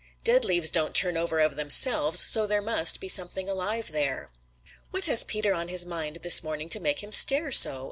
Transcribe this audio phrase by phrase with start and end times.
[0.23, 4.31] Dead leaves don't turn over of themselves, so there must be something alive there.
[4.89, 7.79] "What has Peter on his mind this morning to make him stare so?"